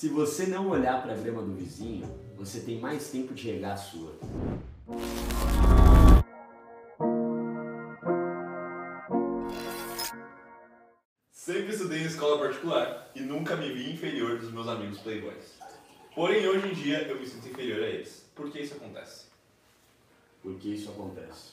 Se 0.00 0.08
você 0.08 0.46
não 0.46 0.70
olhar 0.70 1.02
para 1.02 1.12
a 1.12 1.14
grama 1.14 1.42
do 1.42 1.52
vizinho, 1.54 2.08
você 2.34 2.60
tem 2.60 2.80
mais 2.80 3.10
tempo 3.10 3.34
de 3.34 3.50
regar 3.50 3.72
a 3.72 3.76
sua. 3.76 4.14
Sempre 11.30 11.74
estudei 11.74 12.00
em 12.00 12.06
escola 12.06 12.38
particular 12.38 13.10
e 13.14 13.20
nunca 13.20 13.56
me 13.56 13.70
vi 13.70 13.92
inferior 13.92 14.38
dos 14.38 14.50
meus 14.50 14.68
amigos 14.68 15.00
playboys. 15.00 15.58
Porém, 16.14 16.48
hoje 16.48 16.68
em 16.68 16.72
dia 16.72 17.02
eu 17.06 17.20
me 17.20 17.26
sinto 17.26 17.48
inferior 17.48 17.82
a 17.82 17.86
eles. 17.86 18.24
Por 18.34 18.50
que 18.50 18.60
isso 18.60 18.76
acontece? 18.76 19.26
Por 20.42 20.54
que 20.58 20.72
isso 20.72 20.90
acontece? 20.90 21.52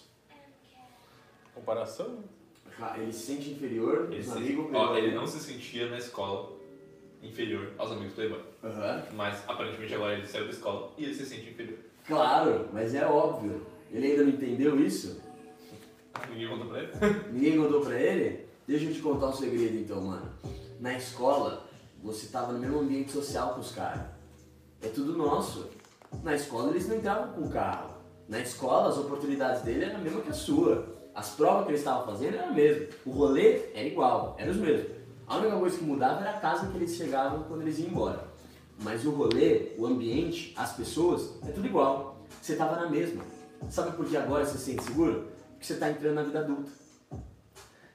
Comparação? 1.53 2.23
Ah, 2.79 2.97
Ele 2.97 3.11
se 3.11 3.25
sente 3.25 3.49
inferior 3.49 4.07
Ele, 4.09 4.23
dos 4.23 4.33
se- 4.33 4.57
ó, 4.73 4.95
ele 4.95 5.13
não 5.13 5.27
se 5.27 5.39
sentia 5.41 5.89
na 5.89 5.97
escola 5.97 6.56
inferior 7.27 7.71
aos 7.77 7.91
amigos 7.91 8.13
playboy. 8.13 8.41
Aham. 8.63 9.03
Mas 9.13 9.43
aparentemente 9.47 9.93
agora 9.93 10.13
ele 10.13 10.27
saiu 10.27 10.45
da 10.45 10.51
escola 10.51 10.91
e 10.97 11.03
ele 11.03 11.13
se 11.13 11.25
sente 11.25 11.49
inferior. 11.49 11.77
Claro, 12.05 12.69
mas 12.73 12.95
é 12.95 13.05
óbvio. 13.05 13.65
Ele 13.91 14.07
ainda 14.07 14.23
não 14.23 14.29
entendeu 14.29 14.79
isso? 14.79 15.21
Ninguém 16.29 16.47
contou 16.47 16.67
pra 16.67 16.79
ele? 16.79 16.91
Ninguém 17.31 17.57
contou 17.57 17.81
pra 17.81 17.99
ele? 17.99 18.47
Deixa 18.67 18.85
eu 18.85 18.93
te 18.93 18.99
contar 18.99 19.27
um 19.27 19.33
segredo 19.33 19.77
então, 19.77 20.01
mano. 20.01 20.29
Na 20.79 20.93
escola, 20.97 21.67
você 22.03 22.27
tava 22.27 22.53
no 22.53 22.59
mesmo 22.59 22.79
ambiente 22.79 23.11
social 23.11 23.53
com 23.53 23.61
os 23.61 23.71
caras. 23.71 24.01
É 24.81 24.87
tudo 24.87 25.17
nosso. 25.17 25.69
Na 26.23 26.35
escola 26.35 26.69
eles 26.71 26.87
não 26.87 26.97
entravam 26.97 27.33
com 27.33 27.49
carro. 27.49 27.97
Na 28.27 28.39
escola 28.39 28.89
as 28.89 28.97
oportunidades 28.97 29.61
dele 29.63 29.85
eram 29.85 29.95
a 29.97 29.99
mesma 29.99 30.21
que 30.21 30.29
a 30.29 30.33
sua. 30.33 30.97
As 31.15 31.31
provas 31.31 31.63
que 31.65 31.71
eles 31.71 31.81
estavam 31.81 32.05
fazendo 32.05 32.35
eram 32.35 32.49
a 32.49 32.51
mesma. 32.51 32.87
O 33.05 33.11
rolê 33.11 33.71
era 33.73 33.87
igual, 33.87 34.35
eram 34.37 34.51
os 34.51 34.57
mesmos. 34.57 34.91
A 35.27 35.37
única 35.37 35.57
coisa 35.57 35.77
que 35.77 35.83
mudava 35.83 36.21
era 36.21 36.37
a 36.37 36.39
casa 36.39 36.67
que 36.67 36.77
eles 36.77 36.95
chegavam 36.95 37.43
quando 37.43 37.61
eles 37.61 37.77
iam 37.79 37.89
embora. 37.89 38.25
Mas 38.81 39.05
o 39.05 39.11
rolê, 39.11 39.73
o 39.77 39.85
ambiente, 39.85 40.53
as 40.55 40.71
pessoas, 40.71 41.33
é 41.45 41.51
tudo 41.51 41.67
igual. 41.67 42.25
Você 42.41 42.55
tava 42.55 42.77
na 42.77 42.89
mesma. 42.89 43.25
Sabe 43.69 43.91
por 43.97 44.05
que 44.05 44.15
agora 44.15 44.45
você 44.45 44.57
se 44.57 44.71
sente 44.71 44.83
seguro? 44.83 45.27
Porque 45.51 45.65
você 45.65 45.75
tá 45.75 45.89
entrando 45.89 46.15
na 46.15 46.23
vida 46.23 46.39
adulta. 46.39 46.71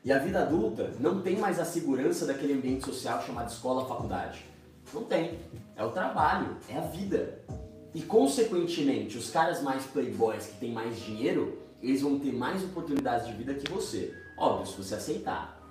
E 0.05 0.12
a 0.12 0.19
vida 0.19 0.43
adulta 0.43 0.93
não 1.01 1.23
tem 1.23 1.39
mais 1.39 1.59
a 1.59 1.65
segurança 1.65 2.27
daquele 2.27 2.53
ambiente 2.53 2.84
social 2.84 3.23
chamado 3.23 3.51
escola, 3.51 3.87
faculdade. 3.87 4.45
Não 4.93 5.05
tem. 5.05 5.39
É 5.75 5.83
o 5.83 5.91
trabalho, 5.91 6.59
é 6.69 6.77
a 6.77 6.83
vida. 6.83 7.39
E 7.95 8.03
consequentemente, 8.03 9.17
os 9.17 9.31
caras 9.31 9.62
mais 9.62 9.84
playboys 9.84 10.49
que 10.49 10.59
têm 10.59 10.73
mais 10.73 11.01
dinheiro, 11.01 11.59
eles 11.81 12.03
vão 12.03 12.19
ter 12.19 12.33
mais 12.33 12.62
oportunidades 12.62 13.27
de 13.27 13.33
vida 13.33 13.55
que 13.55 13.71
você. 13.71 14.15
Óbvio, 14.37 14.67
se 14.67 14.77
você 14.77 14.97
aceitar. 14.97 15.62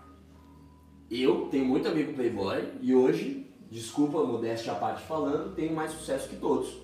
Eu 1.12 1.50
tenho 1.52 1.66
muito 1.66 1.90
amigo 1.90 2.14
playboy 2.14 2.72
e 2.80 2.96
hoje, 2.96 3.46
desculpa 3.70 4.22
a 4.22 4.24
modéstia 4.24 4.72
à 4.72 4.76
parte 4.76 5.04
falando, 5.04 5.54
tenho 5.54 5.76
mais 5.76 5.92
sucesso 5.92 6.30
que 6.30 6.38
todos. 6.38 6.78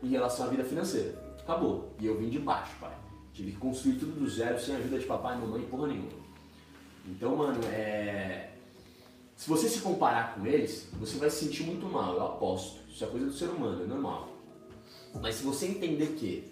Em 0.00 0.10
relação 0.10 0.46
à 0.46 0.48
vida 0.48 0.62
financeira. 0.62 1.20
Acabou. 1.40 1.92
E 1.98 2.06
eu 2.06 2.16
vim 2.16 2.28
de 2.28 2.38
baixo, 2.38 2.70
pai. 2.80 2.96
Tive 3.32 3.50
que 3.50 3.58
construir 3.58 3.94
tudo 3.96 4.20
do 4.20 4.30
zero, 4.30 4.60
sem 4.60 4.76
a 4.76 4.78
ajuda 4.78 5.00
de 5.00 5.06
papai 5.06 5.36
e 5.36 5.40
mamãe, 5.40 5.62
porra 5.62 5.88
nenhuma. 5.88 6.12
Então, 7.08 7.34
mano, 7.34 7.58
é. 7.64 8.50
Se 9.34 9.48
você 9.48 9.68
se 9.68 9.80
comparar 9.80 10.36
com 10.36 10.46
eles, 10.46 10.88
você 10.92 11.18
vai 11.18 11.28
se 11.30 11.46
sentir 11.46 11.64
muito 11.64 11.86
mal, 11.86 12.14
eu 12.14 12.24
aposto. 12.24 12.78
Isso 12.88 13.02
é 13.02 13.08
coisa 13.08 13.26
do 13.26 13.32
ser 13.32 13.46
humano, 13.46 13.82
é 13.82 13.86
normal. 13.86 14.28
Mas 15.20 15.34
se 15.34 15.44
você 15.44 15.66
entender 15.66 16.14
que 16.14 16.44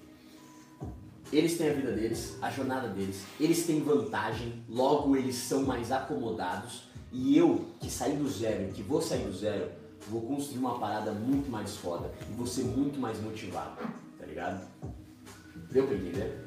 eles 1.32 1.56
têm 1.56 1.70
a 1.70 1.72
vida 1.72 1.92
deles, 1.92 2.36
a 2.42 2.50
jornada 2.50 2.88
deles, 2.88 3.24
eles 3.40 3.64
têm 3.66 3.82
vantagem, 3.82 4.62
logo 4.68 5.16
eles 5.16 5.36
são 5.36 5.62
mais 5.62 5.90
acomodados, 5.90 6.84
e 7.10 7.36
eu, 7.36 7.66
que 7.80 7.90
saí 7.90 8.16
do 8.16 8.28
zero 8.28 8.64
e 8.64 8.72
que 8.72 8.82
vou 8.82 9.00
sair 9.00 9.24
do 9.24 9.32
zero, 9.32 9.70
vou 10.08 10.22
construir 10.22 10.58
uma 10.58 10.78
parada 10.78 11.12
muito 11.12 11.50
mais 11.50 11.76
foda 11.76 12.10
e 12.28 12.32
vou 12.34 12.46
ser 12.46 12.64
muito 12.64 12.98
mais 12.98 13.20
motivado, 13.20 13.76
tá 14.18 14.26
ligado? 14.26 14.66
Deu 15.70 15.86
pra 15.86 15.96
entender? 15.96 16.42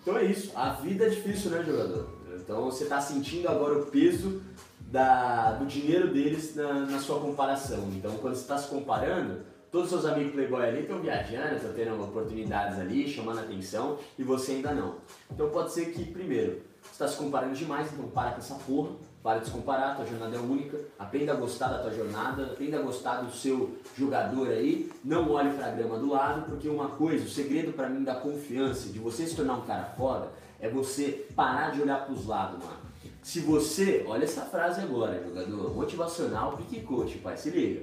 Então 0.00 0.16
é 0.16 0.24
isso. 0.24 0.50
A 0.56 0.70
vida 0.70 1.06
é 1.06 1.08
difícil, 1.08 1.50
né, 1.50 1.62
jogador? 1.64 2.10
Então 2.36 2.64
você 2.64 2.86
tá 2.86 3.00
sentindo 3.00 3.48
agora 3.48 3.78
o 3.78 3.86
peso 3.86 4.42
da, 4.80 5.52
do 5.52 5.66
dinheiro 5.66 6.12
deles 6.12 6.54
na, 6.56 6.86
na 6.86 6.98
sua 7.00 7.20
comparação. 7.20 7.88
Então 7.94 8.16
quando 8.18 8.34
você 8.34 8.42
está 8.42 8.58
se 8.58 8.68
comparando, 8.68 9.40
todos 9.72 9.90
os 9.90 10.00
seus 10.02 10.12
amigos 10.12 10.32
playboy 10.32 10.62
ali 10.62 10.80
estão 10.82 11.00
viajando, 11.00 11.56
estão 11.56 11.72
tendo 11.72 12.04
oportunidades 12.04 12.78
ali, 12.78 13.08
chamando 13.08 13.40
atenção, 13.40 13.98
e 14.18 14.22
você 14.22 14.52
ainda 14.52 14.74
não. 14.74 14.96
Então 15.30 15.48
pode 15.48 15.72
ser 15.72 15.86
que, 15.86 16.04
primeiro, 16.04 16.60
você 16.82 16.92
está 16.92 17.08
se 17.08 17.16
comparando 17.16 17.54
demais, 17.54 17.90
então 17.90 18.06
para 18.08 18.32
com 18.32 18.38
essa 18.38 18.54
porra, 18.56 18.90
para 19.22 19.38
de 19.38 19.46
se 19.46 19.50
comparar, 19.52 19.96
tua 19.96 20.04
jornada 20.04 20.36
é 20.36 20.38
única, 20.38 20.78
aprenda 20.98 21.32
a 21.32 21.36
gostar 21.36 21.68
da 21.68 21.78
tua 21.78 21.92
jornada, 21.92 22.44
aprenda 22.44 22.78
a 22.78 22.82
gostar 22.82 23.22
do 23.22 23.32
seu 23.32 23.78
jogador 23.96 24.48
aí, 24.48 24.90
não 25.02 25.30
olhe 25.30 25.56
pra 25.56 25.70
grama 25.70 25.98
do 25.98 26.10
lado, 26.10 26.50
porque 26.50 26.68
uma 26.68 26.88
coisa, 26.88 27.24
o 27.24 27.28
segredo 27.28 27.72
pra 27.72 27.88
mim 27.88 28.04
da 28.04 28.16
confiança, 28.16 28.90
de 28.90 28.98
você 28.98 29.26
se 29.26 29.34
tornar 29.34 29.54
um 29.54 29.62
cara 29.62 29.94
foda, 29.96 30.28
é 30.60 30.68
você 30.68 31.26
parar 31.34 31.70
de 31.70 31.80
olhar 31.80 32.04
pros 32.04 32.26
lados, 32.26 32.62
mano. 32.62 32.82
Se 33.22 33.40
você, 33.40 34.04
olha 34.06 34.24
essa 34.24 34.42
frase 34.42 34.80
agora, 34.80 35.22
jogador, 35.24 35.72
motivacional, 35.74 36.56
pique 36.56 36.80
coach, 36.80 37.18
pai, 37.18 37.36
se 37.36 37.50
liga. 37.50 37.82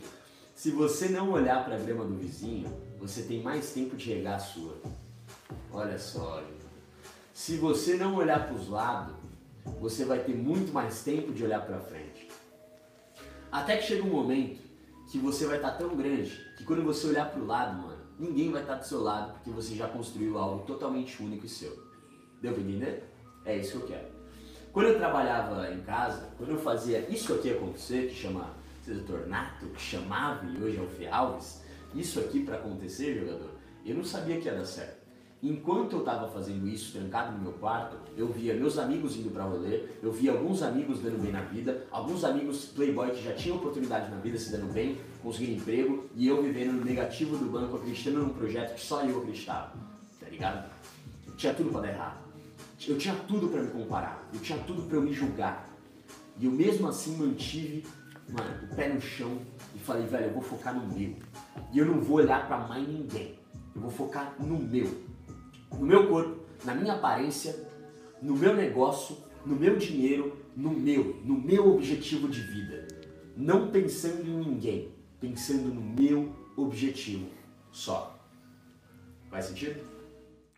Se 0.60 0.72
você 0.72 1.08
não 1.08 1.32
olhar 1.32 1.64
pra 1.64 1.78
grama 1.78 2.04
do 2.04 2.18
vizinho, 2.18 2.68
você 3.00 3.22
tem 3.22 3.42
mais 3.42 3.72
tempo 3.72 3.96
de 3.96 4.14
regar 4.14 4.36
a 4.36 4.40
sua. 4.40 4.76
Olha 5.72 5.98
só. 5.98 6.44
Se 7.34 7.56
você 7.56 7.96
não 7.96 8.16
olhar 8.16 8.46
pros 8.46 8.68
lados, 8.68 9.16
você 9.80 10.04
vai 10.04 10.20
ter 10.20 10.36
muito 10.36 10.74
mais 10.74 11.02
tempo 11.02 11.32
de 11.32 11.46
olhar 11.46 11.66
pra 11.66 11.80
frente. 11.80 12.28
Até 13.50 13.78
que 13.78 13.84
chega 13.84 14.04
um 14.04 14.12
momento 14.12 14.62
que 15.10 15.18
você 15.18 15.46
vai 15.46 15.56
estar 15.56 15.78
tão 15.78 15.96
grande 15.96 16.38
que 16.58 16.66
quando 16.66 16.84
você 16.84 17.08
olhar 17.08 17.32
pro 17.32 17.46
lado, 17.46 17.82
mano, 17.82 18.02
ninguém 18.20 18.52
vai 18.52 18.62
estar 18.62 18.76
do 18.76 18.86
seu 18.86 19.02
lado 19.02 19.36
porque 19.36 19.52
você 19.52 19.76
já 19.76 19.88
construiu 19.88 20.38
algo 20.38 20.66
totalmente 20.66 21.24
único 21.24 21.46
e 21.46 21.50
seu. 21.50 21.72
Deu 22.42 22.52
pra 22.52 22.62
entender? 22.62 23.10
É 23.46 23.56
isso 23.56 23.78
que 23.78 23.84
eu 23.84 23.88
quero. 23.88 24.08
Quando 24.74 24.88
eu 24.88 24.98
trabalhava 24.98 25.72
em 25.72 25.80
casa, 25.84 26.32
quando 26.38 26.50
eu 26.50 26.60
fazia 26.60 27.10
isso 27.10 27.34
aqui 27.34 27.50
acontecer, 27.50 28.10
que 28.10 28.16
chama 28.16 28.60
Dr. 28.94 29.28
Nato, 29.28 29.66
que 29.68 29.82
chamava 29.82 30.46
e 30.46 30.62
hoje 30.62 30.78
é 30.78 30.82
o 30.82 30.88
Fê 30.88 31.08
Alves, 31.08 31.62
isso 31.94 32.20
aqui 32.20 32.44
pra 32.44 32.56
acontecer, 32.56 33.20
jogador, 33.20 33.52
eu 33.86 33.96
não 33.96 34.04
sabia 34.04 34.40
que 34.40 34.48
ia 34.48 34.56
dar 34.56 34.66
certo. 34.66 35.00
Enquanto 35.42 35.94
eu 35.94 36.00
estava 36.00 36.28
fazendo 36.28 36.68
isso, 36.68 36.92
trancado 36.92 37.32
no 37.32 37.42
meu 37.42 37.54
quarto, 37.54 37.98
eu 38.18 38.28
via 38.28 38.54
meus 38.54 38.78
amigos 38.78 39.16
indo 39.16 39.32
pra 39.32 39.46
rolê, 39.46 39.86
eu 40.04 40.12
via 40.12 40.34
alguns 40.34 40.62
amigos 40.62 41.00
dando 41.00 41.22
bem 41.22 41.32
na 41.32 41.42
vida, 41.42 41.88
alguns 41.92 42.26
amigos 42.26 42.66
playboy 42.66 43.10
que 43.12 43.24
já 43.24 43.34
tinham 43.34 43.56
oportunidade 43.56 44.12
na 44.12 44.18
vida 44.18 44.38
se 44.38 44.52
dando 44.52 44.72
bem, 44.74 44.98
conseguindo 45.24 45.62
emprego, 45.62 46.10
e 46.14 46.28
eu 46.28 46.44
vivendo 46.44 46.74
no 46.74 46.84
negativo 46.84 47.38
do 47.38 47.46
banco, 47.46 47.78
acreditando 47.78 48.20
num 48.20 48.34
projeto 48.34 48.76
que 48.76 48.82
só 48.82 49.02
eu 49.06 49.20
acreditava, 49.20 49.74
tá 50.20 50.28
ligado? 50.28 50.70
Tinha 51.38 51.54
tudo 51.54 51.70
pra 51.70 51.82
dar 51.82 51.88
errado. 51.88 52.30
Eu 52.86 52.98
tinha 52.98 53.16
tudo 53.16 53.48
pra 53.48 53.62
me 53.62 53.70
comparar, 53.72 54.30
eu 54.34 54.42
tinha 54.42 54.60
tudo 54.60 54.84
pra 54.84 54.98
eu 54.98 55.02
me 55.02 55.14
julgar. 55.14 55.70
E 56.38 56.46
eu 56.46 56.52
mesmo 56.52 56.88
assim 56.88 57.16
mantive, 57.16 57.86
mano, 58.32 58.68
o 58.72 58.76
pé 58.76 58.90
no 58.90 59.02
chão 59.02 59.38
e 59.76 59.80
falei, 59.80 60.06
velho, 60.06 60.26
eu 60.26 60.34
vou 60.34 60.42
focar 60.42 60.74
no 60.74 60.88
meu. 60.88 61.16
E 61.72 61.78
eu 61.80 61.86
não 61.86 62.00
vou 62.00 62.18
olhar 62.18 62.48
pra 62.48 62.58
mais 62.60 62.88
ninguém. 62.88 63.38
Eu 63.76 63.82
vou 63.82 63.92
focar 63.92 64.36
no 64.40 64.58
meu 64.58 65.10
no 65.78 65.86
meu 65.86 66.08
corpo, 66.08 66.44
na 66.66 66.74
minha 66.74 66.94
aparência, 66.94 67.68
no 68.22 68.36
meu 68.36 68.56
negócio, 68.56 69.18
no 69.46 69.56
meu 69.56 69.78
dinheiro, 69.78 70.38
no 70.56 70.72
meu, 70.72 71.22
no 71.24 71.36
meu 71.36 71.76
objetivo 71.76 72.28
de 72.28 72.42
vida. 72.42 72.88
Não 73.36 73.70
pensando 73.70 74.28
em 74.28 74.38
ninguém, 74.38 74.92
pensando 75.20 75.74
no 75.74 75.82
meu 75.82 76.34
objetivo 76.58 77.28
só. 77.72 78.20
Faz 79.30 79.46
sentido? 79.46 79.82